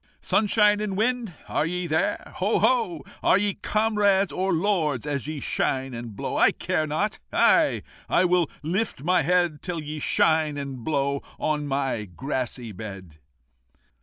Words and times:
"Sunshine 0.19 0.79
and 0.81 0.97
Wind? 0.97 1.31
are 1.47 1.63
ye 1.67 1.85
there? 1.85 2.33
Ho! 2.37 2.57
ho! 2.57 3.05
Are 3.21 3.37
ye 3.37 3.53
comrades 3.61 4.31
or 4.31 4.51
lords, 4.51 5.05
as 5.05 5.27
ye 5.27 5.39
shine 5.39 5.93
and 5.93 6.15
blow? 6.15 6.37
I 6.37 6.53
care 6.53 6.87
not, 6.87 7.19
I! 7.31 7.83
I 8.09 8.25
will 8.25 8.49
lift 8.63 9.03
my 9.03 9.21
head 9.21 9.61
Till 9.61 9.79
ye 9.83 9.99
shine 9.99 10.57
and 10.57 10.83
blow 10.83 11.21
on 11.37 11.67
my 11.67 12.05
grassy 12.05 12.71
bed. 12.71 13.17